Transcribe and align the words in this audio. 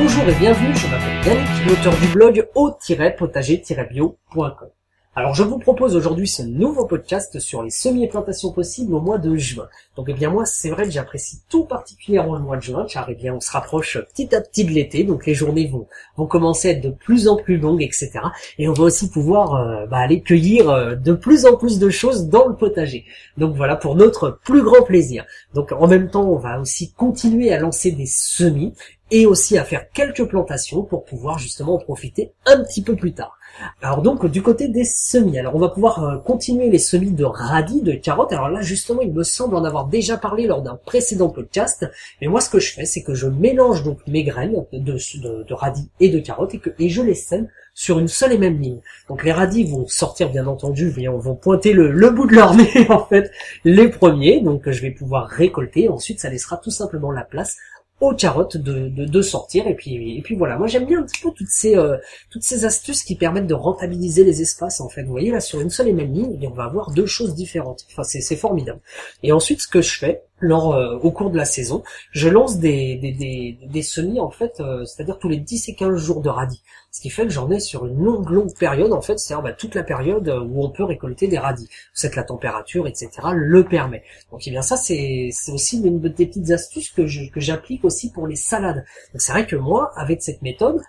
Bonjour 0.00 0.28
et 0.28 0.34
bienvenue, 0.36 0.72
je 0.76 0.86
m'appelle 0.86 1.26
Yannick, 1.26 1.66
l'auteur 1.66 1.98
du 1.98 2.06
blog 2.06 2.46
au-potager-bio.com. 2.54 4.68
Alors 5.16 5.34
je 5.34 5.42
vous 5.42 5.58
propose 5.58 5.96
aujourd'hui 5.96 6.28
ce 6.28 6.42
nouveau 6.42 6.86
podcast 6.86 7.40
sur 7.40 7.64
les 7.64 7.70
semis 7.70 8.04
et 8.04 8.08
plantations 8.08 8.52
possibles 8.52 8.94
au 8.94 9.00
mois 9.00 9.18
de 9.18 9.34
juin. 9.34 9.66
Donc 9.96 10.06
eh 10.08 10.12
bien 10.12 10.30
moi 10.30 10.46
c'est 10.46 10.70
vrai 10.70 10.84
que 10.84 10.92
j'apprécie 10.92 11.40
tout 11.48 11.64
particulièrement 11.64 12.36
le 12.36 12.42
mois 12.42 12.56
de 12.56 12.62
juin 12.62 12.86
car 12.88 13.10
eh 13.10 13.16
bien 13.16 13.34
on 13.34 13.40
se 13.40 13.50
rapproche 13.50 13.98
petit 14.14 14.32
à 14.32 14.40
petit 14.40 14.64
de 14.64 14.70
l'été 14.70 15.02
donc 15.02 15.26
les 15.26 15.34
journées 15.34 15.66
vont, 15.66 15.88
vont 16.16 16.28
commencer 16.28 16.68
à 16.68 16.70
être 16.70 16.82
de 16.82 16.90
plus 16.90 17.26
en 17.26 17.34
plus 17.34 17.56
longues 17.56 17.82
etc. 17.82 18.20
Et 18.58 18.68
on 18.68 18.74
va 18.74 18.84
aussi 18.84 19.10
pouvoir 19.10 19.56
euh, 19.56 19.86
bah, 19.86 19.96
aller 19.96 20.20
cueillir 20.20 20.70
euh, 20.70 20.94
de 20.94 21.12
plus 21.12 21.44
en 21.44 21.56
plus 21.56 21.80
de 21.80 21.90
choses 21.90 22.28
dans 22.28 22.46
le 22.46 22.54
potager. 22.54 23.04
Donc 23.38 23.56
voilà 23.56 23.74
pour 23.74 23.96
notre 23.96 24.38
plus 24.44 24.62
grand 24.62 24.84
plaisir. 24.84 25.24
Donc 25.52 25.72
en 25.72 25.88
même 25.88 26.10
temps 26.10 26.30
on 26.30 26.38
va 26.38 26.60
aussi 26.60 26.92
continuer 26.92 27.52
à 27.52 27.58
lancer 27.58 27.90
des 27.90 28.06
semis 28.06 28.72
et 29.10 29.26
aussi 29.26 29.56
à 29.58 29.64
faire 29.64 29.90
quelques 29.90 30.24
plantations 30.24 30.82
pour 30.82 31.04
pouvoir 31.04 31.38
justement 31.38 31.74
en 31.74 31.78
profiter 31.78 32.32
un 32.46 32.62
petit 32.62 32.82
peu 32.82 32.96
plus 32.96 33.12
tard. 33.12 33.38
Alors 33.82 34.02
donc 34.02 34.26
du 34.26 34.42
côté 34.42 34.68
des 34.68 34.84
semis, 34.84 35.38
alors 35.38 35.54
on 35.56 35.58
va 35.58 35.68
pouvoir 35.68 36.04
euh, 36.04 36.18
continuer 36.18 36.70
les 36.70 36.78
semis 36.78 37.10
de 37.10 37.24
radis, 37.24 37.82
de 37.82 37.92
carottes. 37.92 38.32
Alors 38.32 38.48
là 38.48 38.60
justement, 38.60 39.00
il 39.00 39.12
me 39.12 39.22
semble 39.22 39.56
en 39.56 39.64
avoir 39.64 39.86
déjà 39.86 40.16
parlé 40.16 40.46
lors 40.46 40.62
d'un 40.62 40.76
précédent 40.76 41.28
podcast. 41.28 41.86
Mais 42.20 42.28
moi 42.28 42.40
ce 42.40 42.50
que 42.50 42.60
je 42.60 42.72
fais, 42.72 42.84
c'est 42.84 43.02
que 43.02 43.14
je 43.14 43.26
mélange 43.26 43.82
donc 43.82 43.98
mes 44.06 44.22
graines 44.22 44.64
de, 44.72 45.54
radis 45.54 45.90
et 46.00 46.08
de 46.08 46.20
carottes 46.20 46.54
et 46.54 46.58
que 46.58 46.70
et 46.78 46.88
je 46.88 47.02
les 47.02 47.14
sème 47.14 47.48
sur 47.74 47.98
une 47.98 48.08
seule 48.08 48.32
et 48.32 48.38
même 48.38 48.60
ligne. 48.60 48.80
Donc 49.08 49.24
les 49.24 49.32
radis 49.32 49.64
vont 49.64 49.86
sortir 49.86 50.30
bien 50.30 50.46
entendu, 50.46 50.90
vont 50.90 51.34
pointer 51.34 51.72
le, 51.72 51.90
le 51.90 52.10
bout 52.10 52.26
de 52.26 52.34
leur 52.34 52.54
nez 52.56 52.86
en 52.90 53.04
fait 53.04 53.30
les 53.64 53.88
premiers. 53.88 54.40
Donc 54.40 54.68
je 54.68 54.82
vais 54.82 54.90
pouvoir 54.90 55.26
récolter. 55.26 55.88
Ensuite 55.88 56.20
ça 56.20 56.28
laissera 56.28 56.58
tout 56.58 56.70
simplement 56.70 57.10
la 57.10 57.24
place 57.24 57.56
aux 58.00 58.14
carottes 58.14 58.56
de, 58.56 58.88
de, 58.88 59.22
sortir. 59.22 59.66
Et 59.66 59.74
puis 59.74 60.16
et 60.16 60.22
puis 60.22 60.36
voilà. 60.36 60.56
Moi 60.56 60.66
j'aime 60.66 60.86
bien 60.86 61.00
un 61.00 61.02
petit 61.02 61.20
peu 61.20 61.30
toutes 61.30 61.48
ces 61.48 61.76
euh, 61.76 61.96
toutes 62.30 62.42
ces 62.42 62.64
astuces 62.64 63.02
qui 63.02 63.16
permettent 63.16 63.46
de 63.46 63.54
rentabiliser 63.54 64.24
les 64.24 64.42
espaces 64.42 64.80
en 64.80 64.88
fait. 64.88 65.02
Vous 65.02 65.10
voyez 65.10 65.30
là 65.30 65.40
sur 65.40 65.60
une 65.60 65.70
seule 65.70 65.88
et 65.88 65.92
même 65.92 66.12
ligne 66.12 66.38
on 66.42 66.54
va 66.54 66.64
avoir 66.64 66.90
deux 66.90 67.06
choses 67.06 67.34
différentes. 67.34 67.84
Enfin 67.90 68.04
c'est 68.04 68.20
c'est 68.20 68.36
formidable. 68.36 68.80
Et 69.22 69.32
ensuite 69.32 69.60
ce 69.60 69.68
que 69.68 69.82
je 69.82 69.98
fais 69.98 70.22
lors 70.40 70.74
euh, 70.74 70.96
au 70.98 71.10
cours 71.10 71.30
de 71.30 71.36
la 71.36 71.44
saison, 71.44 71.82
je 72.10 72.28
lance 72.28 72.58
des, 72.58 72.96
des, 72.96 73.12
des, 73.12 73.58
des 73.66 73.82
semis 73.82 74.20
en 74.20 74.30
fait, 74.30 74.60
euh, 74.60 74.84
c'est-à-dire 74.84 75.18
tous 75.18 75.28
les 75.28 75.38
10 75.38 75.68
et 75.68 75.74
15 75.74 75.96
jours 75.96 76.20
de 76.20 76.28
radis. 76.28 76.62
Ce 76.90 77.00
qui 77.00 77.10
fait 77.10 77.24
que 77.24 77.30
j'en 77.30 77.50
ai 77.50 77.60
sur 77.60 77.86
une 77.86 78.02
longue 78.02 78.30
longue 78.30 78.54
période 78.56 78.92
en 78.92 79.02
fait, 79.02 79.18
c'est-à-dire 79.18 79.42
bah, 79.42 79.52
toute 79.52 79.74
la 79.74 79.82
période 79.82 80.28
où 80.28 80.64
on 80.64 80.70
peut 80.70 80.84
récolter 80.84 81.28
des 81.28 81.38
radis. 81.38 81.68
C'est 81.92 82.10
que 82.10 82.16
la 82.16 82.24
température, 82.24 82.86
etc. 82.86 83.10
le 83.34 83.64
permet. 83.64 84.02
Donc 84.30 84.42
eh 84.46 84.50
bien 84.50 84.62
ça 84.62 84.76
c'est 84.76 85.30
c'est 85.32 85.52
aussi 85.52 85.82
une 85.82 86.00
des 86.00 86.26
petites 86.26 86.50
astuces 86.50 86.90
que 86.90 87.02
que 87.30 87.40
j'applique 87.40 87.84
aussi 87.84 88.10
pour 88.10 88.26
les 88.26 88.36
salades. 88.36 88.84
Donc 89.12 89.20
c'est 89.20 89.32
vrai 89.32 89.46
que 89.46 89.56
moi 89.56 89.92
avec 89.96 90.22
cette 90.22 90.42
méthode, 90.42 90.80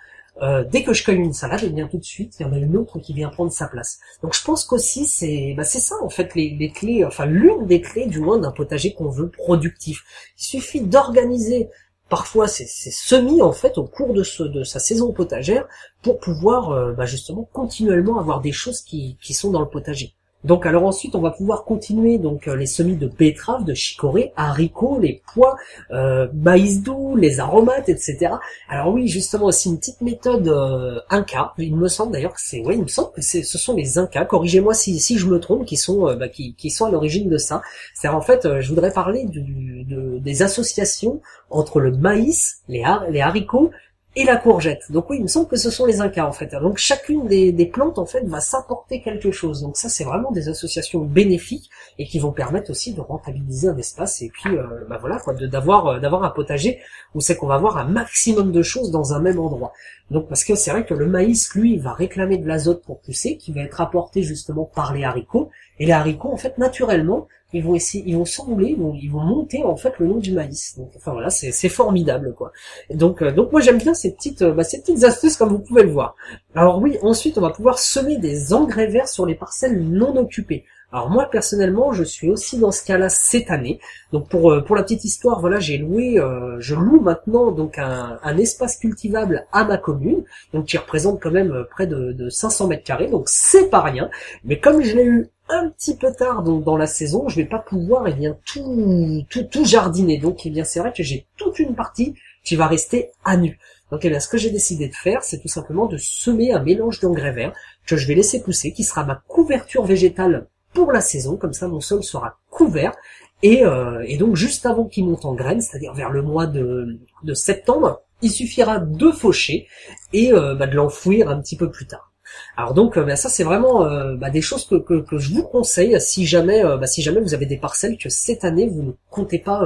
euh, 0.42 0.64
dès 0.64 0.84
que 0.84 0.94
je 0.94 1.04
cueille 1.04 1.18
une 1.18 1.34
salade, 1.34 1.62
eh 1.64 1.70
bien 1.70 1.88
tout 1.88 1.98
de 1.98 2.04
suite, 2.04 2.36
il 2.40 2.44
y 2.44 2.46
en 2.46 2.54
a 2.54 2.58
une 2.58 2.78
autre 2.78 3.00
qui 3.00 3.14
vient 3.14 3.30
prendre 3.30 3.52
sa 3.52 3.68
place. 3.68 4.00
Donc 4.24 4.34
je 4.34 4.44
pense 4.44 4.66
qu'aussi 4.66 5.06
c'est 5.06 5.54
bah, 5.56 5.64
c'est 5.64 5.80
ça 5.80 5.96
en 6.02 6.10
fait 6.10 6.36
les, 6.36 6.56
les 6.58 6.72
clés, 6.72 7.04
enfin 7.06 7.26
l'une 7.26 7.66
des 7.66 7.82
clés 7.82 8.06
du 8.08 8.20
moins 8.20 8.38
d'un 8.38 8.52
potager 8.52 8.94
qu'on 8.94 9.10
veut 9.10 9.30
productif. 9.30 10.04
Il 10.38 10.44
suffit 10.44 10.82
d'organiser 10.82 11.70
parfois 12.10 12.48
ces, 12.48 12.66
semis 12.66 13.42
en 13.42 13.52
fait 13.52 13.78
au 13.78 13.86
cours 13.86 14.14
de, 14.14 14.24
ce, 14.24 14.44
de 14.44 14.64
sa 14.64 14.80
saison 14.80 15.14
potagère 15.14 15.68
pour 16.02 16.20
pouvoir 16.20 16.72
euh, 16.72 16.94
bah, 16.94 17.06
justement 17.06 17.48
continuellement 17.54 18.20
avoir 18.20 18.42
des 18.42 18.52
choses 18.52 18.82
qui, 18.82 19.18
qui 19.22 19.34
sont 19.34 19.52
dans 19.52 19.62
le 19.62 19.70
potager. 19.70 20.16
Donc 20.46 20.66
alors 20.66 20.86
ensuite 20.86 21.16
on 21.16 21.22
va 21.22 21.32
pouvoir 21.32 21.66
continuer 21.66 22.18
donc 22.18 22.48
euh, 22.48 22.56
les 22.56 22.66
semis 22.66 22.96
de 22.96 23.08
betteraves, 23.08 23.66
de 23.66 23.74
chicorée, 23.74 24.32
haricots, 24.38 24.98
les 25.00 25.22
pois, 25.34 25.58
euh, 25.92 26.28
maïs 26.34 26.82
doux, 26.82 27.18
les 27.18 27.42
aromates, 27.42 27.90
etc. 27.90 28.36
Alors 28.70 28.94
oui 28.94 29.10
justement 29.10 29.46
aussi 29.46 29.70
une 29.70 29.78
petite 29.78 30.00
méthode 30.02 30.48
euh, 30.48 31.00
Inca. 31.10 31.54
Il 31.58 31.76
me 31.76 31.90
semble 31.90 32.14
d'ailleurs 32.14 32.34
que 32.34 32.42
c'est 32.42 32.62
ouais 32.62 32.76
il 32.76 32.84
me 32.84 32.88
semble 32.88 33.12
que 33.12 33.22
ce 33.22 33.44
sont 33.44 33.76
les 33.76 33.98
Incas. 33.98 34.24
Corrigez-moi 34.26 34.74
si, 34.74 35.00
si 35.00 35.18
je 35.18 35.28
me 35.28 35.40
trompe 35.40 35.66
qui 35.66 35.76
sont 35.76 36.08
euh, 36.08 36.16
bah, 36.16 36.30
qui, 36.30 36.70
sont 36.70 36.86
à 36.86 36.92
l'origine 36.92 37.30
de 37.30 37.38
ça. 37.38 37.62
C'est 37.94 38.08
en 38.08 38.22
fait 38.22 38.48
je 38.62 38.70
voudrais 38.70 38.94
parler 38.94 39.26
du, 39.26 39.84
de, 39.84 40.20
des 40.20 40.42
associations 40.42 41.20
entre 41.50 41.82
le 41.82 41.92
maïs, 41.92 42.62
les 42.70 42.84
haricots, 42.84 43.72
et 44.20 44.26
la 44.26 44.36
courgette. 44.36 44.92
Donc 44.92 45.10
oui, 45.10 45.16
il 45.18 45.24
me 45.24 45.28
semble 45.28 45.48
que 45.48 45.56
ce 45.56 45.72
sont 45.72 45.86
les 45.86 46.02
Incas 46.02 46.28
en 46.28 46.34
fait. 46.34 46.54
Donc 46.62 46.78
chacune 46.78 47.26
des, 47.26 47.66
plantes 47.72 47.98
en 47.98 48.06
fait 48.06 48.26
va 48.26 48.42
s'apporter 48.42 49.02
quelque 49.02 49.32
chose. 49.32 49.62
Donc 49.62 49.78
ça 49.78 49.88
c'est 49.88 50.04
vraiment 50.04 50.32
des 50.32 50.50
associations 50.50 51.00
bénéfiques 51.00 51.70
et 51.98 52.06
qui 52.06 52.20
vont 52.20 52.34
permettre 52.34 52.70
aussi 52.70 52.94
de 52.94 53.00
rentabiliser 53.00 53.70
un 53.70 53.78
espace 53.78 54.22
et 54.22 54.30
puis 54.30 54.58
euh, 54.58 54.86
bah 54.90 54.98
voilà 55.00 55.20
quoi, 55.20 55.34
d'avoir 55.34 55.88
euh, 55.88 56.00
d'avoir 56.00 56.24
un 56.26 56.32
potager 56.32 56.80
où 57.16 57.22
c'est 57.22 57.38
qu'on 57.38 57.48
va 57.48 57.56
avoir 57.56 57.78
un 57.78 57.86
maximum 57.86 58.52
de 58.52 58.62
choses 58.62 58.92
dans 58.92 59.14
un 59.14 59.20
même 59.20 59.40
endroit. 59.40 59.72
Donc 60.12 60.28
parce 60.28 60.44
que 60.44 60.56
c'est 60.56 60.72
vrai 60.72 60.86
que 60.86 60.94
le 60.94 61.06
maïs 61.06 61.54
lui 61.56 61.78
va 61.78 61.94
réclamer 61.94 62.38
de 62.38 62.48
l'azote 62.48 62.84
pour 62.84 63.00
pousser 63.00 63.38
qui 63.38 63.54
va 63.54 63.62
être 63.62 63.80
apporté 63.80 64.22
justement 64.22 64.66
par 64.66 64.94
les 64.94 65.06
haricots 65.06 65.50
et 65.80 65.86
les 65.86 65.92
haricots 65.92 66.32
en 66.32 66.38
fait 66.38 66.58
naturellement 66.58 67.28
ils 67.54 67.64
vont 67.64 67.76
essayer, 67.76 68.04
ils 68.06 68.16
vont 68.16 68.26
s'enrouler, 68.26 68.78
ils 69.02 69.12
vont 69.12 69.22
monter 69.22 69.64
en 69.64 69.76
fait 69.76 69.98
le 70.00 70.08
long 70.08 70.18
du 70.18 70.32
maïs. 70.34 70.78
Donc, 70.78 70.92
enfin 70.96 71.12
voilà, 71.12 71.30
c'est, 71.30 71.70
formidable 71.70 72.34
quoi. 72.36 72.52
Donc, 72.94 73.22
euh, 73.22 73.32
donc 73.32 73.52
moi 73.52 73.62
j'aime 73.62 73.78
bien 73.78 73.94
ces 73.94 74.14
petites, 74.14 74.42
euh, 74.42 74.54
bah, 74.54 74.64
ces 74.64 74.82
petites 74.82 75.04
astuces 75.04 75.36
comme 75.36 75.50
vous 75.50 75.60
pouvez 75.60 75.84
le 75.84 75.92
voir. 75.92 76.16
Alors 76.56 76.80
oui, 76.80 76.98
ensuite 77.02 77.38
on 77.38 77.42
va 77.42 77.50
pouvoir 77.50 77.80
semer 77.80 78.18
des 78.18 78.54
engrais 78.54 78.88
verts 78.88 79.08
sur 79.08 79.26
les 79.26 79.36
parcelles 79.36 79.82
non 79.82 80.16
occupées. 80.16 80.66
Alors 80.92 81.10
moi 81.10 81.26
personnellement, 81.26 81.94
je 81.94 82.04
suis 82.04 82.30
aussi 82.30 82.58
dans 82.58 82.72
ce 82.72 82.84
cas-là 82.84 83.10
cette 83.10 83.52
année. 83.52 83.80
Donc 84.12 84.30
pour 84.30 84.52
euh, 84.52 84.62
pour 84.62 84.76
la 84.76 84.84
petite 84.84 85.06
histoire, 85.06 85.40
voilà, 85.40 85.60
j'ai 85.60 85.78
loué, 85.78 86.20
je 86.60 86.76
loue 86.76 87.00
maintenant 87.00 87.52
donc 87.52 87.78
un, 87.78 88.20
un, 88.24 88.38
espace 88.38 88.78
cultivable 88.78 89.46
à 89.52 89.64
ma 89.64 89.78
commune, 89.78 90.24
donc 90.54 90.66
qui 90.66 90.78
représente 90.78 91.20
quand 91.22 91.32
même 91.32 91.66
près 91.72 91.88
de, 91.88 92.12
de 92.12 92.30
500 92.30 92.68
mètres 92.68 92.84
carrés, 92.84 93.08
donc 93.08 93.30
c'est 93.30 93.70
pas 93.70 93.82
rien. 93.82 94.10
Mais 94.44 94.60
comme 94.60 94.82
je 94.82 94.96
l'ai 94.96 95.06
eu 95.06 95.30
un 95.50 95.70
petit 95.70 95.96
peu 95.96 96.14
tard 96.14 96.44
dans, 96.44 96.78
la 96.78 96.88
saison, 96.88 97.28
je 97.28 97.36
vais 97.36 97.46
pas 97.46 97.60
pouvoir 97.60 98.08
eh 98.08 98.14
bien 98.14 98.38
tout 98.46 99.24
tout 99.30 99.44
tout 99.44 99.66
jardiner. 99.66 100.18
Donc 100.18 100.46
eh 100.46 100.50
bien 100.50 100.64
c'est 100.64 100.80
vrai 100.80 100.94
que 100.94 101.04
j'ai 101.04 101.28
toute 101.38 101.60
une 101.60 101.76
partie 101.76 102.16
qui 102.44 102.56
va 102.56 102.68
rester 102.68 103.12
à 103.26 103.38
nu. 103.38 103.60
Donc 103.92 104.06
eh 104.06 104.10
bien 104.10 104.20
ce 104.20 104.28
que 104.28 104.38
j'ai 104.38 104.52
décidé 104.52 104.88
de 104.88 104.96
faire, 104.96 105.24
c'est 105.24 105.40
tout 105.40 105.48
simplement 105.48 105.88
de 105.88 105.98
semer 105.98 106.54
un 106.54 106.64
mélange 106.64 107.00
d'engrais 107.00 107.34
verts 107.34 107.54
que 107.86 107.98
je 107.98 108.08
vais 108.08 108.16
laisser 108.16 108.42
pousser, 108.42 108.72
qui 108.72 108.84
sera 108.84 109.04
ma 109.04 109.16
couverture 109.28 109.84
végétale 109.84 110.48
pour 110.74 110.92
la 110.92 111.02
saison. 111.02 111.38
Comme 111.38 111.54
ça, 111.54 111.68
mon 111.68 111.82
sol 111.82 112.04
sera 112.04 112.38
couvert. 112.50 112.94
Et, 113.42 113.66
euh, 113.66 114.06
donc 114.18 114.36
juste 114.36 114.66
avant 114.66 114.86
qu'il 114.86 115.06
monte 115.06 115.26
en 115.26 115.34
graines, 115.34 115.62
c'est-à-dire 115.62 115.94
vers 115.94 116.10
le 116.10 116.22
mois 116.22 116.46
de, 116.46 117.00
de 117.24 117.34
septembre, 117.34 118.02
il 118.22 118.32
suffira 118.32 118.80
de 118.80 119.12
faucher 119.12 119.68
et 120.14 120.34
euh, 120.34 120.56
bah, 120.56 120.68
de 120.68 120.76
l'enfouir 120.76 121.30
un 121.30 121.42
petit 121.42 121.56
peu 121.56 121.72
plus 121.72 121.88
tard. 121.88 122.09
Alors 122.58 122.74
donc, 122.74 122.98
euh, 122.98 123.04
bah, 123.04 123.16
ça 123.16 123.30
c'est 123.30 123.44
vraiment 123.44 123.86
euh, 123.86 124.16
bah, 124.16 124.30
des 124.30 124.42
choses 124.42 124.66
que, 124.66 125.06
je 125.18 125.34
vous 125.34 125.44
conseille 125.44 126.00
si 126.02 126.26
jamais, 126.26 126.64
euh, 126.64 126.78
bah, 126.78 126.88
si 126.88 127.02
jamais 127.02 127.22
vous 127.22 127.34
avez 127.34 127.46
des 127.46 127.58
parcelles 127.58 127.98
que 127.98 128.10
cette 128.10 128.44
année 128.44 128.68
vous 128.68 128.84
ne 128.84 128.92
comptez 129.10 129.40
pas, 129.40 129.64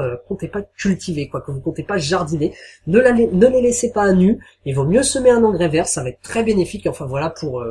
cultiver, 0.78 1.28
quoi, 1.28 1.42
que 1.42 1.52
vous 1.52 1.60
comptez 1.60 1.84
pas 1.84 1.98
jardiner, 1.98 2.54
ne, 2.88 3.00
ne 3.00 3.48
les 3.48 3.62
laissez 3.62 3.92
pas 3.92 4.04
à 4.04 4.14
nu. 4.14 4.40
Il 4.66 4.76
vaut 4.76 4.86
mieux 4.86 5.04
semer 5.04 5.32
un 5.32 5.44
engrais 5.44 5.70
vert, 5.70 5.88
ça 5.88 6.04
va 6.04 6.10
être 6.10 6.22
très 6.22 6.44
bénéfique. 6.44 6.88
Enfin 6.88 7.06
voilà 7.06 7.30
pour 7.30 7.64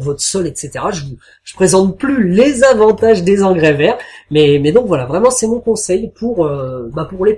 votre 0.00 0.20
sol, 0.20 0.46
etc. 0.46 0.70
Je 0.92 1.04
vous, 1.04 1.16
présente 1.54 1.98
plus 1.98 2.30
les 2.30 2.64
avantages 2.64 3.22
des 3.22 3.42
engrais 3.42 3.74
verts, 3.74 3.98
mais 4.30 4.72
donc 4.72 4.86
voilà, 4.86 5.04
vraiment 5.04 5.30
c'est 5.30 5.46
mon 5.46 5.60
conseil 5.60 6.10
pour 6.14 6.48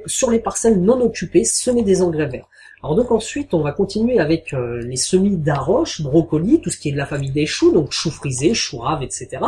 sur 0.07 0.31
les 0.31 0.39
parcelles 0.39 0.81
non 0.81 1.01
occupées, 1.01 1.45
semer 1.45 1.83
des 1.83 2.03
engrais 2.03 2.27
verts. 2.27 2.47
Alors 2.83 2.97
donc 2.97 3.13
ensuite, 3.13 3.55
on 3.55 3.63
va 3.63 3.73
continuer 3.73 4.19
avec 4.19 4.53
euh, 4.53 4.81
les 4.83 4.97
semis 4.97 5.37
d'arroche, 5.37 6.03
brocoli, 6.03 6.61
tout 6.61 6.71
ce 6.71 6.79
qui 6.79 6.89
est 6.89 6.93
de 6.93 6.97
la 6.97 7.07
famille 7.07 7.31
des 7.31 7.47
choux, 7.47 7.73
donc 7.73 7.93
choux 7.93 8.11
frisés, 8.11 8.55
choux 8.55 8.79
raves, 8.79 9.03
etc. 9.03 9.39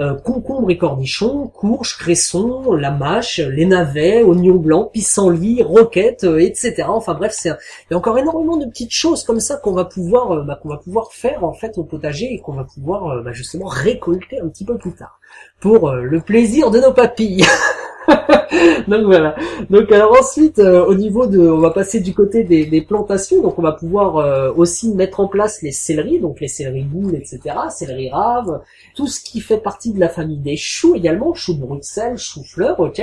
Euh, 0.00 0.14
concombre 0.14 0.72
et 0.72 0.76
cornichons, 0.76 1.46
courges, 1.46 1.96
cressons, 1.96 2.72
la 2.72 2.90
mâche, 2.90 3.38
les 3.38 3.64
navets, 3.64 4.24
oignons 4.24 4.56
blancs, 4.56 4.90
pissenlits, 4.92 5.62
roquettes, 5.62 6.24
euh, 6.24 6.40
etc. 6.40 6.86
Enfin 6.88 7.14
bref, 7.14 7.32
c'est 7.32 7.50
il 7.50 7.92
y 7.92 7.94
a 7.94 7.96
encore 7.96 8.18
énormément 8.18 8.56
de 8.56 8.66
petites 8.66 8.90
choses 8.90 9.22
comme 9.22 9.38
ça 9.38 9.56
qu'on 9.56 9.70
va 9.70 9.84
pouvoir 9.84 10.32
euh, 10.32 10.42
bah, 10.42 10.58
qu'on 10.60 10.70
va 10.70 10.78
pouvoir 10.78 11.12
faire 11.12 11.44
en 11.44 11.52
fait 11.52 11.78
au 11.78 11.84
potager 11.84 12.34
et 12.34 12.40
qu'on 12.40 12.54
va 12.54 12.64
pouvoir 12.64 13.22
bah, 13.22 13.30
justement 13.30 13.66
récolter 13.66 14.40
un 14.40 14.48
petit 14.48 14.64
peu 14.64 14.76
plus 14.76 14.94
tard 14.94 15.20
pour 15.60 15.92
le 15.92 16.20
plaisir 16.20 16.72
de 16.72 16.80
nos 16.80 16.92
papilles. 16.92 17.44
donc 18.88 19.04
voilà. 19.04 19.34
Donc 19.70 19.90
alors 19.92 20.16
ensuite, 20.18 20.58
euh, 20.58 20.84
au 20.84 20.94
niveau 20.94 21.26
de, 21.26 21.38
on 21.38 21.58
va 21.58 21.70
passer 21.70 22.00
du 22.00 22.14
côté 22.14 22.44
des, 22.44 22.66
des 22.66 22.82
plantations. 22.82 23.42
Donc 23.42 23.58
on 23.58 23.62
va 23.62 23.72
pouvoir 23.72 24.16
euh, 24.16 24.52
aussi 24.56 24.94
mettre 24.94 25.20
en 25.20 25.28
place 25.28 25.62
les 25.62 25.72
céleris, 25.72 26.20
donc 26.20 26.40
les 26.40 26.48
céleris 26.48 26.84
boules, 26.84 27.14
etc. 27.14 27.40
Céleri 27.70 28.10
rave, 28.10 28.60
tout 28.94 29.06
ce 29.06 29.20
qui 29.20 29.40
fait 29.40 29.58
partie 29.58 29.92
de 29.92 30.00
la 30.00 30.08
famille 30.08 30.38
des 30.38 30.56
choux 30.56 30.94
également, 30.94 31.34
choux 31.34 31.54
de 31.54 31.60
Bruxelles, 31.60 32.16
choux 32.16 32.44
fleurs, 32.44 32.80
ok. 32.80 33.02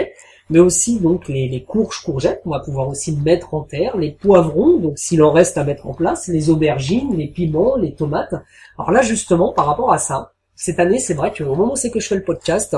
Mais 0.49 0.59
aussi 0.59 0.99
donc 0.99 1.27
les, 1.29 1.47
les 1.47 1.63
courges 1.63 2.01
courgettes, 2.03 2.41
on 2.45 2.49
va 2.49 2.59
pouvoir 2.59 2.89
aussi 2.89 3.15
mettre 3.15 3.53
en 3.53 3.61
terre, 3.61 3.95
les 3.97 4.11
poivrons, 4.11 4.77
donc 4.77 4.97
s'il 4.97 5.23
en 5.23 5.31
reste 5.31 5.57
à 5.57 5.63
mettre 5.63 5.87
en 5.87 5.93
place, 5.93 6.27
les 6.27 6.49
aubergines, 6.49 7.15
les 7.15 7.27
piments, 7.27 7.77
les 7.77 7.93
tomates. 7.93 8.35
Alors 8.77 8.91
là 8.91 9.01
justement, 9.01 9.53
par 9.53 9.65
rapport 9.65 9.93
à 9.93 9.97
ça, 9.97 10.33
cette 10.55 10.79
année, 10.79 10.99
c'est 10.99 11.15
vrai 11.15 11.33
qu'au 11.35 11.55
moment 11.55 11.73
où 11.73 11.75
c'est 11.75 11.89
que 11.89 11.99
je 11.99 12.07
fais 12.07 12.15
le 12.15 12.23
podcast, 12.23 12.75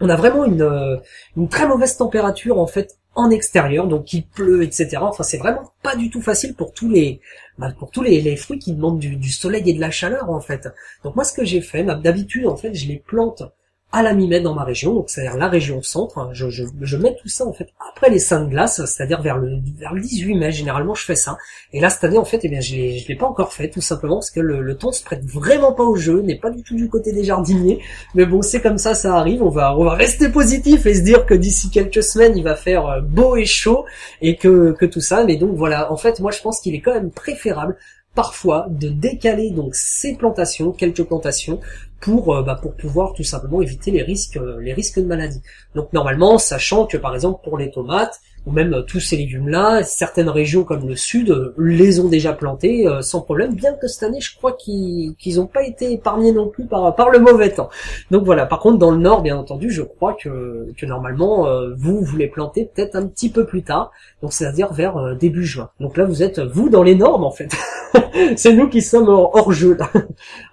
on 0.00 0.08
a 0.08 0.16
vraiment 0.16 0.44
une, 0.44 0.62
euh, 0.62 0.96
une 1.36 1.48
très 1.48 1.66
mauvaise 1.66 1.96
température 1.96 2.58
en 2.58 2.66
fait 2.66 2.96
en 3.14 3.30
extérieur, 3.30 3.86
donc 3.86 4.12
il 4.12 4.24
pleut, 4.24 4.62
etc. 4.62 4.98
Enfin, 5.00 5.22
c'est 5.22 5.38
vraiment 5.38 5.72
pas 5.82 5.96
du 5.96 6.10
tout 6.10 6.22
facile 6.22 6.54
pour 6.54 6.72
tous 6.72 6.88
les, 6.88 7.20
bah, 7.58 7.72
pour 7.78 7.90
tous 7.90 8.02
les, 8.02 8.36
fruits 8.36 8.58
qui 8.58 8.72
demandent 8.72 8.98
du, 8.98 9.30
soleil 9.30 9.68
et 9.68 9.74
de 9.74 9.80
la 9.80 9.90
chaleur, 9.90 10.30
en 10.30 10.40
fait. 10.40 10.68
Donc 11.04 11.16
moi, 11.16 11.24
ce 11.24 11.32
que 11.32 11.44
j'ai 11.44 11.60
fait, 11.60 11.82
d'habitude, 11.84 12.46
en 12.46 12.56
fait, 12.56 12.72
je 12.72 12.86
les 12.86 12.98
plante 12.98 13.42
à 13.92 14.02
la 14.02 14.14
mi-mai 14.14 14.40
dans 14.40 14.54
ma 14.54 14.62
région, 14.62 14.94
donc 14.94 15.10
c'est-à-dire 15.10 15.36
la 15.36 15.48
région 15.48 15.82
centre. 15.82 16.18
Hein. 16.18 16.30
Je, 16.32 16.96
mets 16.96 17.16
tout 17.20 17.28
ça 17.28 17.44
en 17.44 17.52
fait 17.52 17.70
après 17.90 18.08
les 18.08 18.20
seins 18.20 18.44
de 18.44 18.48
glace, 18.48 18.84
c'est-à-dire 18.84 19.20
vers 19.20 19.36
le 19.38 19.58
vers 19.78 19.92
le 19.92 20.00
18 20.00 20.34
mai 20.34 20.52
généralement 20.52 20.94
je 20.94 21.04
fais 21.04 21.16
ça. 21.16 21.38
Et 21.72 21.80
là 21.80 21.90
cette 21.90 22.04
année 22.04 22.18
en 22.18 22.24
fait, 22.24 22.40
eh 22.44 22.48
bien 22.48 22.60
je 22.60 22.74
l'ai 22.74 23.04
l'ai 23.08 23.16
pas 23.16 23.26
encore 23.26 23.52
fait 23.52 23.68
tout 23.68 23.80
simplement 23.80 24.16
parce 24.16 24.30
que 24.30 24.40
le, 24.40 24.62
le 24.62 24.76
temps 24.76 24.92
se 24.92 25.02
prête 25.02 25.24
vraiment 25.24 25.72
pas 25.72 25.82
au 25.82 25.96
jeu, 25.96 26.22
n'est 26.22 26.38
pas 26.38 26.50
du 26.50 26.62
tout 26.62 26.76
du 26.76 26.88
côté 26.88 27.12
des 27.12 27.24
jardiniers. 27.24 27.80
Mais 28.14 28.26
bon 28.26 28.42
c'est 28.42 28.60
comme 28.60 28.78
ça, 28.78 28.94
ça 28.94 29.16
arrive. 29.16 29.42
On 29.42 29.50
va 29.50 29.76
on 29.76 29.84
va 29.84 29.94
rester 29.94 30.28
positif 30.28 30.86
et 30.86 30.94
se 30.94 31.02
dire 31.02 31.26
que 31.26 31.34
d'ici 31.34 31.70
quelques 31.70 32.02
semaines 32.02 32.36
il 32.36 32.44
va 32.44 32.54
faire 32.54 32.86
euh, 32.86 33.00
beau 33.00 33.36
et 33.36 33.46
chaud 33.46 33.84
et 34.20 34.36
que 34.36 34.72
que 34.72 34.86
tout 34.86 35.00
ça. 35.00 35.24
Mais 35.24 35.36
donc 35.36 35.56
voilà, 35.56 35.92
en 35.92 35.96
fait 35.96 36.20
moi 36.20 36.30
je 36.30 36.40
pense 36.40 36.60
qu'il 36.60 36.74
est 36.74 36.80
quand 36.80 36.94
même 36.94 37.10
préférable 37.10 37.76
parfois 38.14 38.66
de 38.68 38.88
décaler 38.88 39.50
donc 39.50 39.74
ces 39.74 40.16
plantations, 40.16 40.72
quelques 40.72 41.04
plantations, 41.04 41.60
pour 42.00 42.34
euh, 42.34 42.42
bah, 42.42 42.58
pour 42.60 42.74
pouvoir 42.74 43.12
tout 43.12 43.22
simplement 43.22 43.62
éviter 43.62 43.90
les 43.90 44.02
risques 44.02 44.36
euh, 44.36 44.58
les 44.60 44.72
risques 44.72 44.98
de 44.98 45.04
maladie. 45.04 45.42
Donc 45.74 45.92
normalement, 45.92 46.38
sachant 46.38 46.86
que 46.86 46.96
par 46.96 47.14
exemple 47.14 47.40
pour 47.44 47.58
les 47.58 47.70
tomates, 47.70 48.20
ou 48.46 48.52
même 48.52 48.72
euh, 48.72 48.82
tous 48.82 49.00
ces 49.00 49.18
légumes-là, 49.18 49.82
certaines 49.84 50.30
régions 50.30 50.64
comme 50.64 50.88
le 50.88 50.96
sud 50.96 51.52
les 51.58 52.00
ont 52.00 52.08
déjà 52.08 52.32
plantés 52.32 52.86
sans 53.02 53.20
problème, 53.20 53.54
bien 53.54 53.74
que 53.74 53.86
cette 53.86 54.02
année 54.02 54.20
je 54.20 54.34
crois 54.34 54.52
qu'ils 54.52 55.14
qu'ils 55.16 55.36
n'ont 55.36 55.46
pas 55.46 55.62
été 55.62 55.92
épargnés 55.92 56.32
non 56.32 56.48
plus 56.48 56.64
par, 56.64 56.94
par 56.94 57.10
le 57.10 57.18
mauvais 57.18 57.50
temps. 57.50 57.68
Donc 58.10 58.24
voilà, 58.24 58.46
par 58.46 58.60
contre 58.60 58.78
dans 58.78 58.90
le 58.90 58.98
nord 58.98 59.20
bien 59.20 59.36
entendu 59.36 59.70
je 59.70 59.82
crois 59.82 60.14
que, 60.14 60.68
que 60.76 60.86
normalement 60.86 61.46
vous 61.76 62.02
vous 62.02 62.16
les 62.16 62.28
plantez 62.28 62.64
peut-être 62.64 62.96
un 62.96 63.06
petit 63.06 63.28
peu 63.28 63.44
plus 63.44 63.62
tard, 63.62 63.90
donc 64.22 64.32
c'est-à-dire 64.32 64.72
vers 64.72 65.16
début 65.16 65.44
juin. 65.44 65.68
Donc 65.78 65.98
là 65.98 66.06
vous 66.06 66.22
êtes 66.22 66.40
vous 66.40 66.70
dans 66.70 66.82
les 66.82 66.94
normes 66.94 67.24
en 67.24 67.30
fait. 67.30 67.50
C'est 68.36 68.52
nous 68.52 68.68
qui 68.68 68.82
sommes 68.82 69.08
hors, 69.08 69.52
jeu 69.52 69.74
là. 69.74 69.90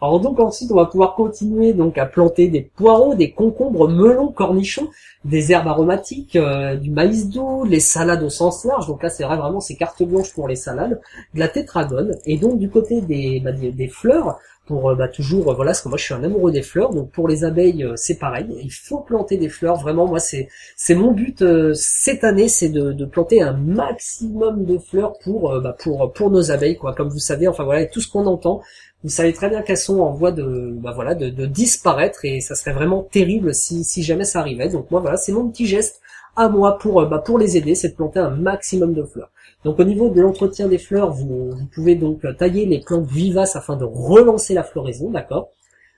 Alors 0.01 0.19
donc 0.19 0.39
ensuite 0.39 0.71
on 0.71 0.75
va 0.75 0.85
pouvoir 0.85 1.15
continuer 1.15 1.36
donc 1.45 1.97
à 1.97 2.05
planter 2.05 2.47
des 2.47 2.61
poireaux, 2.61 3.15
des 3.15 3.31
concombres, 3.31 3.87
melons, 3.87 4.31
cornichons, 4.31 4.89
des 5.25 5.51
herbes 5.51 5.67
aromatiques, 5.67 6.37
du 6.81 6.91
maïs 6.91 7.29
doux, 7.29 7.63
les 7.65 7.79
salades 7.79 8.23
au 8.23 8.29
sens 8.29 8.65
large, 8.65 8.87
donc 8.87 9.03
là 9.03 9.09
c'est 9.09 9.23
vrai 9.23 9.37
vraiment 9.37 9.59
c'est 9.59 9.75
carte 9.75 10.03
blanche 10.03 10.33
pour 10.33 10.47
les 10.47 10.55
salades, 10.55 10.99
de 11.33 11.39
la 11.39 11.47
tétragone, 11.47 12.15
et 12.25 12.37
donc 12.37 12.59
du 12.59 12.69
côté 12.69 13.01
des, 13.01 13.39
bah, 13.39 13.51
des, 13.51 13.87
fleurs, 13.87 14.39
pour 14.67 14.89
euh, 14.89 14.95
bah, 14.95 15.07
toujours, 15.07 15.49
euh, 15.49 15.53
voilà, 15.55 15.71
parce 15.71 15.81
que 15.81 15.89
moi 15.89 15.97
je 15.97 16.03
suis 16.03 16.13
un 16.13 16.23
amoureux 16.23 16.51
des 16.51 16.61
fleurs, 16.61 16.93
donc 16.93 17.09
pour 17.11 17.27
les 17.27 17.43
abeilles 17.43 17.83
euh, 17.83 17.93
c'est 17.95 18.19
pareil, 18.19 18.45
il 18.61 18.71
faut 18.71 18.99
planter 18.99 19.37
des 19.37 19.49
fleurs, 19.49 19.77
vraiment 19.77 20.07
moi 20.07 20.19
c'est 20.19 20.49
c'est 20.75 20.93
mon 20.93 21.11
but 21.11 21.43
cette 21.73 22.23
année, 22.23 22.49
c'est 22.49 22.69
de, 22.69 22.91
de, 22.91 23.05
planter 23.05 23.41
un 23.41 23.53
maximum 23.53 24.65
de 24.65 24.77
fleurs 24.77 25.17
pour 25.23 25.59
bah, 25.61 25.75
pour 25.79 26.11
pour 26.13 26.29
nos 26.29 26.51
abeilles, 26.51 26.77
quoi, 26.77 26.93
comme 26.93 27.09
vous 27.09 27.19
savez, 27.19 27.47
enfin 27.47 27.63
voilà, 27.63 27.85
tout 27.85 28.01
ce 28.01 28.11
qu'on 28.11 28.25
entend, 28.27 28.61
vous 29.03 29.09
savez 29.09 29.33
très 29.33 29.49
bien 29.49 29.61
qu'elles 29.61 29.77
sont 29.77 29.99
en 29.99 30.11
voie 30.11 30.31
de, 30.31 30.71
bah 30.73 30.91
voilà, 30.93 31.13
de, 31.15 31.45
disparaître 31.45 32.25
et 32.25 32.41
ça 32.41 32.55
serait 32.55 32.73
vraiment 32.73 33.03
terrible 33.03 33.53
si, 33.53 33.83
si 33.83 34.03
jamais 34.03 34.25
ça 34.25 34.39
arrivait. 34.39 34.69
Donc 34.69 34.89
moi 34.91 34.99
voilà, 34.99 35.17
c'est 35.17 35.31
mon 35.31 35.49
petit 35.49 35.67
geste 35.67 36.01
à 36.35 36.49
moi 36.49 36.77
pour, 36.77 37.01
euh, 37.01 37.05
bah, 37.05 37.19
pour 37.19 37.39
les 37.39 37.57
aider, 37.57 37.75
c'est 37.75 37.89
de 37.89 37.95
planter 37.95 38.19
un 38.19 38.29
maximum 38.29 38.93
de 38.93 39.03
fleurs. 39.03 39.31
Donc 39.63 39.79
au 39.79 39.83
niveau 39.83 40.09
de 40.09 40.21
l'entretien 40.21 40.67
des 40.67 40.77
fleurs, 40.77 41.11
vous, 41.11 41.51
pouvez 41.73 41.95
donc 41.95 42.21
tailler 42.37 42.65
les 42.65 42.79
plantes 42.79 43.07
vivaces 43.07 43.55
afin 43.55 43.75
de 43.75 43.85
relancer 43.85 44.53
la 44.53 44.63
floraison, 44.63 45.09
d'accord? 45.11 45.49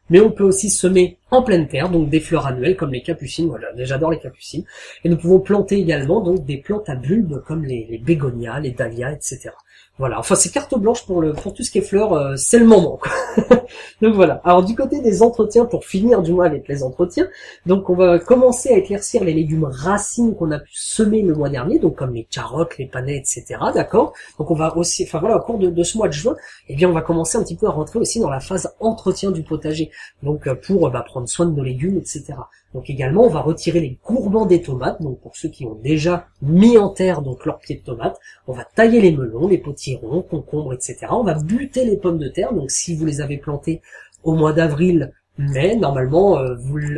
Mais 0.09 0.19
on 0.21 0.31
peut 0.31 0.43
aussi 0.43 0.71
semer 0.71 1.19
en 1.29 1.43
pleine 1.43 1.67
terre, 1.67 1.89
donc 1.89 2.09
des 2.09 2.19
fleurs 2.19 2.47
annuelles 2.47 2.75
comme 2.75 2.91
les 2.91 3.03
capucines, 3.03 3.47
voilà, 3.47 3.67
j'adore 3.77 4.09
les 4.09 4.17
capucines, 4.17 4.63
et 5.03 5.09
nous 5.09 5.17
pouvons 5.17 5.39
planter 5.39 5.77
également 5.77 6.21
donc 6.21 6.45
des 6.45 6.57
plantes 6.57 6.89
à 6.89 6.95
bulbes 6.95 7.43
comme 7.45 7.63
les, 7.63 7.85
les 7.89 7.99
bégonias, 7.99 8.59
les 8.59 8.71
dahlias, 8.71 9.11
etc. 9.11 9.51
Voilà, 9.99 10.17
enfin 10.17 10.35
c'est 10.35 10.49
carte 10.49 10.79
blanche 10.79 11.05
pour 11.05 11.19
le 11.19 11.33
pour 11.33 11.53
tout 11.53 11.61
ce 11.61 11.69
qui 11.69 11.79
est 11.79 11.81
fleurs, 11.81 12.13
euh, 12.13 12.37
c'est 12.37 12.57
le 12.57 12.65
moment. 12.65 13.01
donc 14.01 14.15
voilà. 14.15 14.39
Alors 14.45 14.63
du 14.63 14.73
côté 14.73 15.01
des 15.01 15.21
entretiens, 15.21 15.65
pour 15.65 15.83
finir 15.83 16.21
du 16.21 16.31
moins 16.31 16.45
avec 16.45 16.69
les 16.69 16.83
entretiens, 16.83 17.27
donc 17.65 17.89
on 17.89 17.95
va 17.95 18.17
commencer 18.17 18.69
à 18.69 18.77
éclaircir 18.77 19.25
les 19.25 19.33
légumes 19.33 19.65
racines 19.65 20.37
qu'on 20.37 20.51
a 20.51 20.59
pu 20.59 20.71
semer 20.73 21.21
le 21.21 21.35
mois 21.35 21.49
dernier, 21.49 21.79
donc 21.79 21.97
comme 21.97 22.13
les 22.13 22.23
carottes, 22.23 22.77
les 22.77 22.85
panais, 22.85 23.17
etc. 23.17 23.43
D'accord? 23.73 24.13
Donc 24.37 24.49
on 24.51 24.55
va 24.55 24.77
aussi, 24.77 25.03
enfin 25.03 25.19
voilà, 25.19 25.35
au 25.35 25.41
cours 25.41 25.59
de, 25.59 25.83
ce 25.83 25.97
mois 25.97 26.07
de 26.07 26.13
juin, 26.13 26.37
eh 26.69 26.75
bien 26.75 26.89
on 26.89 26.93
va 26.93 27.01
commencer 27.01 27.37
un 27.37 27.43
petit 27.43 27.57
peu 27.57 27.67
à 27.67 27.71
rentrer 27.71 27.99
aussi 27.99 28.21
dans 28.21 28.29
la 28.29 28.39
phase 28.39 28.73
entretien 28.79 29.31
du 29.31 29.43
potager, 29.43 29.91
donc 30.23 30.47
euh, 30.47 30.55
pour 30.55 30.89
bah, 30.91 31.03
prendre 31.05 31.27
soin 31.27 31.45
de 31.45 31.51
nos 31.51 31.63
légumes, 31.63 31.97
etc. 31.97 32.35
Donc 32.73 32.89
également, 32.89 33.23
on 33.23 33.29
va 33.29 33.41
retirer 33.41 33.79
les 33.79 33.97
courbants 34.03 34.45
des 34.45 34.61
tomates. 34.61 35.01
Donc 35.01 35.19
pour 35.21 35.35
ceux 35.35 35.49
qui 35.49 35.65
ont 35.65 35.75
déjà 35.75 36.27
mis 36.41 36.77
en 36.77 36.89
terre 36.89 37.21
donc 37.21 37.45
leurs 37.45 37.59
pieds 37.59 37.77
de 37.77 37.83
tomates, 37.83 38.19
on 38.47 38.53
va 38.53 38.63
tailler 38.63 39.01
les 39.01 39.11
melons, 39.11 39.47
les 39.47 39.57
potirons, 39.57 40.21
concombres, 40.21 40.73
etc. 40.73 41.07
On 41.11 41.23
va 41.23 41.35
buter 41.35 41.85
les 41.85 41.97
pommes 41.97 42.19
de 42.19 42.27
terre. 42.27 42.53
Donc 42.53 42.71
si 42.71 42.95
vous 42.95 43.05
les 43.05 43.21
avez 43.21 43.37
plantées 43.37 43.81
au 44.23 44.33
mois 44.33 44.53
d'avril, 44.53 45.13
mais 45.37 45.77
normalement, 45.77 46.37
euh, 46.37 46.55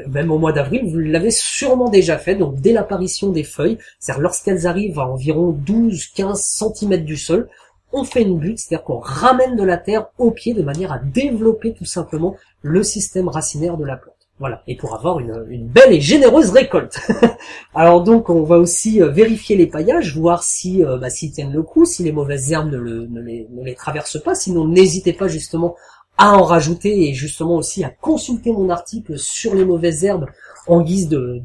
même 0.10 0.32
au 0.32 0.40
mois 0.40 0.52
d'avril, 0.52 0.90
vous 0.90 0.98
l'avez 0.98 1.32
sûrement 1.32 1.90
déjà 1.90 2.18
fait. 2.18 2.36
Donc 2.36 2.60
dès 2.60 2.74
l'apparition 2.74 3.30
des 3.30 3.44
feuilles, 3.44 3.78
c'est-à-dire 4.00 4.24
lorsqu'elles 4.24 4.68
arrivent 4.68 5.00
à 5.00 5.08
environ 5.08 5.58
12-15 5.66 6.36
cm 6.36 7.06
du 7.06 7.18
sol, 7.18 7.48
on 7.94 8.04
fait 8.04 8.24
une 8.24 8.40
butte, 8.40 8.60
c'est-à-dire 8.60 8.84
qu'on 8.84 9.00
ramène 9.00 9.56
de 9.56 9.64
la 9.64 9.78
terre 9.78 10.08
au 10.18 10.32
pied 10.32 10.54
de 10.54 10.64
manière 10.64 10.92
à 10.92 11.00
développer 11.00 11.74
tout 11.74 11.86
simplement 11.86 12.36
le 12.62 12.84
système 12.84 13.28
racinaire 13.28 13.78
de 13.78 13.86
la 13.86 13.98
plante. 13.98 14.16
Voilà, 14.42 14.64
et 14.66 14.76
pour 14.76 14.96
avoir 14.96 15.20
une, 15.20 15.68
belle 15.68 15.94
et 15.94 16.02
généreuse 16.02 16.50
récolte. 16.50 17.00
Alors 17.76 18.04
donc 18.04 18.28
on 18.28 18.42
va 18.42 18.58
aussi 18.58 19.00
euh, 19.00 19.12
vérifier 19.12 19.56
les 19.56 19.68
paillages, 19.68 20.18
voir 20.18 20.42
si 20.42 20.84
euh, 20.84 20.98
bah, 20.98 21.12
s'ils 21.12 21.32
tiennent 21.32 21.54
le 21.54 21.62
coup, 21.62 21.86
si 21.86 22.02
les 22.02 22.12
mauvaises 22.12 22.52
herbes 22.52 22.72
ne, 22.72 22.78
le, 22.80 23.06
ne, 23.06 23.22
les, 23.22 23.76
traversent 23.76 24.20
pas, 24.20 24.34
sinon 24.34 24.68
n'hésitez 24.68 25.14
pas 25.14 25.28
justement 25.28 25.76
à 26.18 26.34
en 26.34 26.42
rajouter 26.42 27.08
et 27.08 27.14
justement 27.14 27.58
aussi 27.58 27.84
à 27.84 27.92
consulter 27.92 28.52
mon 28.52 28.72
article 28.72 29.20
sur 29.20 29.54
les 29.54 29.64
mauvaises 29.64 30.06
herbes 30.06 30.26
en 30.66 30.82
guise 30.82 31.08
de, 31.08 31.40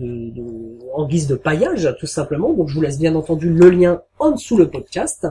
en 0.94 1.06
guise 1.06 1.26
de 1.26 1.34
paillage 1.34 1.94
tout 2.00 2.06
simplement. 2.06 2.54
Donc 2.54 2.70
je 2.70 2.76
vous 2.76 2.81
laisse 2.81 2.99
bien 2.99 3.14
entendu 3.14 3.50
le 3.50 3.69
lien 3.69 4.00
en 4.19 4.31
dessous 4.31 4.56
le 4.56 4.70
podcast. 4.70 5.26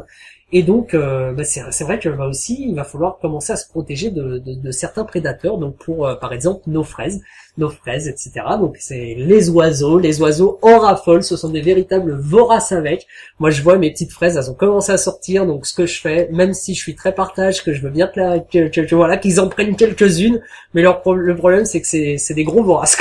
Et 0.57 0.63
donc, 0.63 0.93
euh, 0.93 1.33
bah, 1.33 1.43
c'est 1.43 1.83
vrai 1.83 1.99
que 1.99 2.07
va 2.07 2.27
aussi, 2.27 2.67
il 2.69 2.75
va 2.75 2.85
falloir 2.85 3.19
commencer 3.19 3.51
à 3.51 3.57
se 3.57 3.67
protéger 3.67 4.09
de, 4.09 4.37
de, 4.37 4.53
de 4.53 4.71
certains 4.71 5.03
prédateurs. 5.03 5.57
Donc, 5.57 5.75
pour 5.75 6.09
par 6.21 6.31
exemple 6.31 6.61
nos 6.67 6.83
fraises, 6.83 7.21
nos 7.57 7.69
fraises, 7.69 8.07
etc. 8.07 8.31
Donc 8.59 8.75
c'est 8.79 9.15
les 9.17 9.49
oiseaux, 9.49 9.97
les 9.97 10.21
oiseaux 10.21 10.59
en 10.61 10.79
raffolent, 10.79 11.23
ce 11.23 11.37
sont 11.37 11.49
des 11.49 11.61
véritables 11.61 12.13
voraces 12.13 12.71
avec. 12.71 13.07
Moi 13.39 13.49
je 13.49 13.61
vois 13.61 13.77
mes 13.77 13.91
petites 13.91 14.11
fraises, 14.11 14.37
elles 14.37 14.49
ont 14.49 14.55
commencé 14.55 14.91
à 14.91 14.97
sortir, 14.97 15.45
donc 15.45 15.65
ce 15.65 15.73
que 15.73 15.85
je 15.85 15.99
fais, 15.99 16.27
même 16.31 16.53
si 16.53 16.73
je 16.73 16.81
suis 16.81 16.95
très 16.95 17.13
partage, 17.13 17.63
que 17.63 17.73
je 17.73 17.81
veux 17.81 17.89
bien 17.89 18.07
que, 18.07 18.95
voilà 18.95 19.17
qu'ils 19.17 19.39
en 19.39 19.47
prennent 19.47 19.75
quelques-unes, 19.75 20.41
mais 20.73 20.81
leur 20.81 21.01
le 21.13 21.35
problème 21.35 21.65
c'est 21.65 21.81
que 21.81 21.87
c'est 21.87 22.33
des 22.33 22.43
gros 22.43 22.63
voraces. 22.63 22.97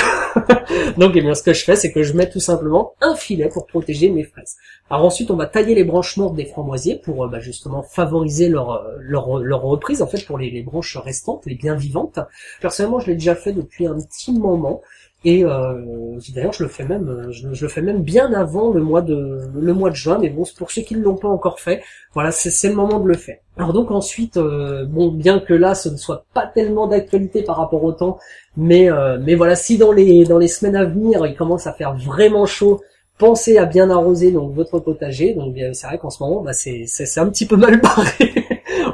donc 0.99 1.13
eh 1.15 1.21
bien 1.21 1.35
ce 1.35 1.43
que 1.43 1.53
je 1.53 1.65
fais, 1.65 1.77
c'est 1.77 1.93
que 1.93 2.03
je 2.03 2.13
mets 2.13 2.29
tout 2.29 2.41
simplement 2.41 2.93
un 3.01 3.17
filet 3.17 3.49
pour 3.49 3.67
protéger 3.67 4.11
mes 4.11 4.25
fraises. 4.25 4.57
Alors 4.89 5.05
ensuite 5.05 5.31
on 5.31 5.37
va 5.37 5.47
tailler 5.47 5.75
les 5.75 5.85
branches 5.85 6.17
mortes 6.17 6.37
des 6.37 6.45
framboisiers 6.45 7.01
pour 7.03 7.25
euh, 7.25 7.29
bah, 7.29 7.41
justement 7.45 7.83
favoriser 7.83 8.49
leur, 8.49 8.73
euh, 8.73 8.97
leur, 9.01 9.39
leur 9.39 9.63
reprise 9.63 10.03
en 10.03 10.09
fait 10.09 10.27
pour 10.27 10.39
les, 10.39 10.51
les 10.51 10.63
branches 10.63 10.97
restantes, 10.97 11.47
les 11.47 11.55
bien 11.55 11.77
vivantes. 11.77 12.19
Personnellement 12.61 12.99
je 12.99 13.09
l'ai 13.09 13.15
déjà 13.15 13.37
fait 13.37 13.53
depuis 13.53 13.87
un 13.87 13.99
petit 14.01 14.33
moment. 14.33 14.83
Et 15.27 15.43
euh, 15.43 16.19
d'ailleurs, 16.35 16.53
je 16.53 16.63
le 16.63 16.69
fais 16.69 16.85
même, 16.85 17.29
je, 17.31 17.49
le 17.49 17.69
fais 17.69 17.81
même 17.81 18.03
bien 18.03 18.35
avant 18.35 18.71
le 18.73 18.83
mois 18.83 19.01
de 19.01 19.41
le 19.55 19.73
mois 19.73 19.89
de 19.89 19.95
juin. 19.95 20.19
Mais 20.21 20.29
bon, 20.29 20.45
pour 20.59 20.71
ceux 20.71 20.83
qui 20.83 20.97
ne 20.97 21.03
l'ont 21.03 21.17
pas 21.17 21.29
encore 21.29 21.61
fait, 21.61 21.83
voilà, 22.13 22.31
c'est 22.31 22.69
le 22.69 22.75
moment 22.75 23.01
de 23.01 23.09
le 23.09 23.15
faire. 23.15 23.39
Alors 23.57 23.73
donc 23.73 23.91
ensuite, 23.91 24.37
euh, 24.37 24.85
bon, 24.85 25.11
bien 25.11 25.39
que 25.41 25.55
là, 25.55 25.75
ce 25.75 25.89
ne 25.89 25.97
soit 25.97 26.27
pas 26.35 26.47
tellement 26.47 26.89
d'actualité 26.89 27.43
par 27.43 27.57
rapport 27.57 27.83
au 27.85 27.93
temps, 27.93 28.19
mais 28.59 28.91
euh, 28.91 29.19
mais 29.19 29.35
voilà, 29.35 29.57
si 29.57 29.79
dans 29.79 29.93
les 29.93 30.25
dans 30.25 30.39
les 30.39 30.49
semaines 30.49 30.77
à 30.77 30.85
venir, 30.85 31.25
il 31.27 31.35
commence 31.35 31.67
à 31.67 31.73
faire 31.73 31.95
vraiment 31.95 32.45
chaud, 32.45 32.83
pensez 33.19 33.59
à 33.59 33.65
bien 33.65 33.91
arroser 33.91 34.33
donc 34.33 34.55
votre 34.55 34.79
potager. 34.79 35.35
Donc 35.35 35.55
c'est 35.73 35.87
vrai 35.87 35.99
qu'en 35.99 36.11
ce 36.11 36.23
moment, 36.23 36.43
bah, 36.43 36.53
c'est 36.53 37.19
un 37.19 37.29
petit 37.29 37.47
peu 37.47 37.57
mal 37.57 37.81
barré 37.83 38.33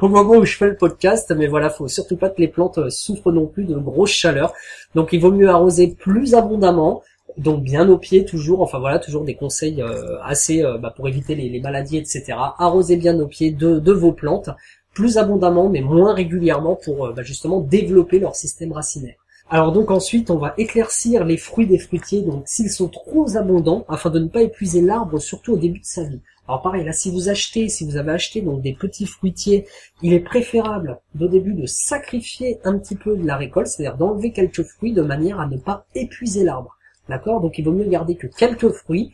au 0.00 0.09
moment 0.09 0.37
où 0.37 0.45
je 0.45 0.57
fais 0.57 0.69
le 0.69 0.77
podcast, 0.77 1.33
mais 1.37 1.47
voilà, 1.47 1.71
faut 1.71 1.89
surtout 1.89 2.17
pas 2.17 2.31
que 2.31 2.41
les 2.41 2.49
plantes 2.49 2.79
euh, 2.79 2.91
souffrent 2.91 3.33
non 3.33 3.47
plus 3.47 3.65
de 3.65 3.77
grosse 3.77 4.11
chaleur. 4.11 4.53
Donc 4.95 5.11
il 5.12 5.21
vaut 5.21 5.33
mieux 5.33 5.49
arroser 5.49 5.89
plus 5.89 6.35
abondamment, 6.35 7.03
donc 7.37 7.62
bien 7.62 7.89
au 7.89 7.99
pied 7.99 8.25
toujours, 8.25 8.62
enfin 8.62 8.79
voilà, 8.79 8.99
toujours 8.99 9.25
des 9.25 9.35
conseils 9.35 9.83
euh, 9.83 10.19
assez 10.23 10.62
euh, 10.62 10.79
bah, 10.79 10.93
pour 10.95 11.09
éviter 11.09 11.35
les, 11.35 11.61
maladies, 11.61 11.99
etc. 11.99 12.35
Arroser 12.59 12.97
bien 12.97 13.19
au 13.21 13.27
pied 13.27 13.50
de, 13.50 13.79
de, 13.79 13.93
vos 13.93 14.12
plantes, 14.12 14.50
plus 14.95 15.19
abondamment 15.19 15.69
mais 15.69 15.81
moins 15.81 16.15
régulièrement 16.15 16.77
pour 16.77 17.12
bah, 17.12 17.23
justement 17.23 17.61
développer 17.61 18.19
leur 18.19 18.37
système 18.37 18.73
racinaire. 18.73 19.17
Alors 19.52 19.73
donc 19.73 19.90
ensuite 19.90 20.30
on 20.30 20.38
va 20.38 20.54
éclaircir 20.59 21.25
les 21.25 21.37
fruits 21.37 21.66
des 21.66 21.78
fruitiers 21.78 22.23
donc 22.23 22.45
s'ils 22.47 22.71
sont 22.71 22.88
trop 22.88 23.37
abondants 23.37 23.85
afin 23.88 24.09
de 24.09 24.21
ne 24.21 24.28
pas 24.28 24.42
épuiser 24.42 24.80
l'arbre 24.80 25.19
surtout 25.19 25.54
au 25.54 25.57
début 25.57 25.80
de 25.80 25.85
sa 25.85 26.04
vie. 26.04 26.21
Alors 26.47 26.62
pareil, 26.62 26.85
là, 26.85 26.92
si 26.92 27.11
vous 27.11 27.28
achetez, 27.28 27.69
si 27.69 27.85
vous 27.85 27.97
avez 27.97 28.12
acheté 28.12 28.42
donc 28.42 28.61
des 28.61 28.73
petits 28.73 29.07
fruitiers, 29.07 29.66
il 30.02 30.12
est 30.12 30.21
préférable 30.21 30.99
au 31.21 31.28
début 31.28 31.54
de 31.54 31.66
sacrifier 31.66 32.59
un 32.64 32.78
petit 32.78 32.97
peu 32.97 33.16
de 33.16 33.26
la 33.26 33.37
récolte, 33.37 33.69
c'est-à-dire 33.69 33.97
d'enlever 33.97 34.33
quelques 34.33 34.62
fruits 34.62 34.92
de 34.92 35.02
manière 35.02 35.40
à 35.40 35.47
ne 35.47 35.57
pas 35.57 35.85
épuiser 35.95 36.45
l'arbre. 36.45 36.76
D'accord? 37.09 37.40
Donc 37.40 37.59
il 37.59 37.64
vaut 37.64 37.73
mieux 37.73 37.88
garder 37.88 38.16
que 38.16 38.28
quelques 38.28 38.71
fruits 38.71 39.12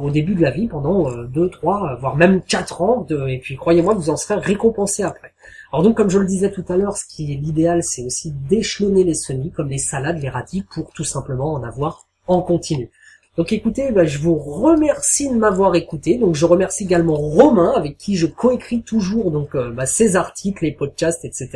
au 0.00 0.10
début 0.10 0.34
de 0.34 0.42
la 0.42 0.50
vie 0.50 0.66
pendant 0.66 1.10
2, 1.10 1.50
3, 1.50 1.96
voire 2.00 2.16
même 2.16 2.42
4 2.42 2.82
ans, 2.82 3.06
et 3.28 3.38
puis 3.38 3.56
croyez-moi, 3.56 3.94
vous 3.94 4.10
en 4.10 4.16
serez 4.16 4.34
récompensé 4.34 5.02
après. 5.02 5.33
Alors 5.74 5.82
donc, 5.82 5.96
comme 5.96 6.08
je 6.08 6.20
le 6.20 6.26
disais 6.26 6.52
tout 6.52 6.64
à 6.68 6.76
l'heure, 6.76 6.96
ce 6.96 7.04
qui 7.04 7.32
est 7.32 7.36
l'idéal, 7.36 7.82
c'est 7.82 8.04
aussi 8.04 8.30
d'échelonner 8.30 9.02
les 9.02 9.14
semis, 9.14 9.50
comme 9.50 9.70
les 9.70 9.78
salades, 9.78 10.22
les 10.22 10.28
radis, 10.28 10.62
pour 10.62 10.92
tout 10.92 11.02
simplement 11.02 11.52
en 11.52 11.64
avoir 11.64 12.06
en 12.28 12.42
continu. 12.42 12.92
Donc 13.36 13.52
écoutez, 13.52 13.90
bah, 13.90 14.04
je 14.04 14.18
vous 14.18 14.36
remercie 14.36 15.28
de 15.28 15.34
m'avoir 15.34 15.74
écouté. 15.74 16.18
Donc 16.18 16.36
je 16.36 16.46
remercie 16.46 16.84
également 16.84 17.14
Romain 17.14 17.72
avec 17.74 17.98
qui 17.98 18.16
je 18.16 18.26
coécris 18.26 18.82
toujours 18.82 19.32
donc 19.32 19.56
euh, 19.56 19.70
bah, 19.72 19.86
ces 19.86 20.14
articles, 20.14 20.64
les 20.64 20.70
podcasts, 20.70 21.24
etc. 21.24 21.48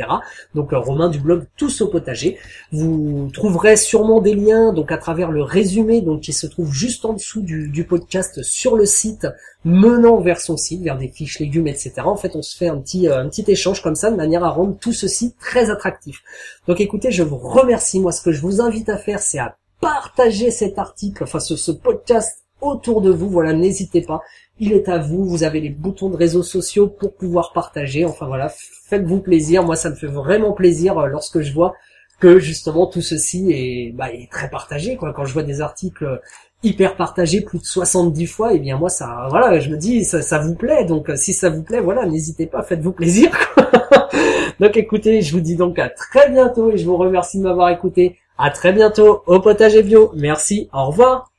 Donc 0.55 0.73
euh, 0.73 0.77
Romain 0.77 1.07
du 1.07 1.19
blog 1.19 1.45
Tous 1.55 1.81
au 1.81 1.87
potager. 1.87 2.37
Vous 2.73 3.29
trouverez 3.33 3.77
sûrement 3.77 4.19
des 4.19 4.35
liens 4.35 4.73
donc 4.73 4.91
à 4.91 4.97
travers 4.97 5.31
le 5.31 5.41
résumé 5.41 6.01
donc 6.01 6.21
qui 6.21 6.33
se 6.33 6.47
trouve 6.47 6.73
juste 6.73 7.05
en 7.05 7.13
dessous 7.13 7.41
du, 7.41 7.69
du 7.69 7.85
podcast 7.85 8.43
sur 8.43 8.75
le 8.75 8.85
site 8.85 9.27
menant 9.63 10.19
vers 10.19 10.41
son 10.41 10.57
site, 10.57 10.81
vers 10.83 10.97
des 10.97 11.07
fiches 11.07 11.39
légumes, 11.39 11.67
etc. 11.67 11.93
En 12.03 12.17
fait, 12.17 12.35
on 12.35 12.41
se 12.41 12.57
fait 12.57 12.67
un 12.67 12.77
petit 12.77 13.07
euh, 13.07 13.21
un 13.21 13.29
petit 13.29 13.45
échange 13.47 13.81
comme 13.81 13.95
ça 13.95 14.11
de 14.11 14.17
manière 14.17 14.43
à 14.43 14.49
rendre 14.49 14.75
tout 14.77 14.93
ceci 14.93 15.33
très 15.39 15.69
attractif. 15.69 16.23
Donc 16.67 16.81
écoutez, 16.81 17.11
je 17.11 17.23
vous 17.23 17.37
remercie. 17.37 18.01
Moi, 18.01 18.11
ce 18.11 18.21
que 18.21 18.33
je 18.33 18.41
vous 18.41 18.59
invite 18.59 18.89
à 18.89 18.97
faire, 18.97 19.21
c'est 19.21 19.39
à 19.39 19.55
partagez 19.79 20.51
cet 20.51 20.79
article, 20.79 21.23
enfin 21.23 21.39
ce, 21.39 21.71
podcast 21.71 22.43
autour 22.61 23.01
de 23.01 23.09
vous. 23.09 23.29
Voilà, 23.29 23.53
n'hésitez 23.53 24.01
pas. 24.01 24.21
Il 24.59 24.73
est 24.73 24.89
à 24.89 24.97
vous. 24.97 25.25
Vous 25.25 25.43
avez 25.43 25.61
les 25.61 25.69
boutons 25.69 26.09
de 26.09 26.17
réseaux 26.17 26.43
sociaux 26.43 26.87
pour 26.87 27.13
pouvoir 27.13 27.53
partager. 27.53 28.05
Enfin 28.05 28.27
voilà, 28.27 28.51
faites-vous 28.89 29.19
plaisir. 29.19 29.63
Moi, 29.63 29.75
ça 29.75 29.89
me 29.89 29.95
fait 29.95 30.07
vraiment 30.07 30.53
plaisir 30.53 30.97
euh, 30.97 31.07
lorsque 31.07 31.41
je 31.41 31.53
vois 31.53 31.73
que 32.19 32.37
justement 32.37 32.85
tout 32.85 33.01
ceci 33.01 33.49
est, 33.51 33.91
bah, 33.95 34.07
très 34.29 34.49
partagé. 34.49 34.97
Quoi. 34.97 35.13
Quand 35.13 35.23
je 35.23 35.33
vois 35.33 35.43
des 35.43 35.61
articles 35.61 36.19
hyper 36.63 36.97
partagés 36.97 37.41
plus 37.41 37.59
de 37.59 37.65
70 37.65 38.27
fois, 38.27 38.51
et 38.51 38.57
eh 38.57 38.59
bien 38.59 38.77
moi 38.77 38.89
ça, 38.89 39.27
voilà, 39.29 39.59
je 39.59 39.69
me 39.69 39.77
dis 39.77 40.03
ça, 40.03 40.21
ça 40.21 40.39
vous 40.39 40.55
plaît. 40.55 40.83
Donc 40.83 41.09
euh, 41.09 41.15
si 41.15 41.33
ça 41.33 41.49
vous 41.49 41.63
plaît, 41.63 41.79
voilà, 41.79 42.05
n'hésitez 42.05 42.47
pas, 42.47 42.63
faites-vous 42.63 42.91
plaisir. 42.91 43.31
donc 44.59 44.75
écoutez, 44.75 45.21
je 45.21 45.31
vous 45.31 45.39
dis 45.39 45.55
donc 45.55 45.79
à 45.79 45.89
très 45.89 46.29
bientôt 46.29 46.71
et 46.71 46.77
je 46.77 46.85
vous 46.85 46.97
remercie 46.97 47.37
de 47.37 47.43
m'avoir 47.43 47.69
écouté. 47.69 48.17
À 48.41 48.51
très 48.51 48.71
bientôt 48.71 49.21
au 49.27 49.41
potager 49.41 49.83
bio. 49.83 50.11
Merci. 50.15 50.69
Au 50.71 50.85
revoir. 50.87 51.29